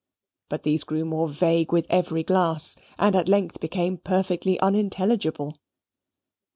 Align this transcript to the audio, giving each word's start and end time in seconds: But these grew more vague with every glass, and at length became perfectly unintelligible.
But 0.49 0.63
these 0.63 0.83
grew 0.83 1.05
more 1.05 1.27
vague 1.29 1.71
with 1.71 1.85
every 1.87 2.23
glass, 2.23 2.75
and 2.97 3.15
at 3.15 3.29
length 3.29 3.59
became 3.59 3.97
perfectly 3.99 4.59
unintelligible. 4.59 5.59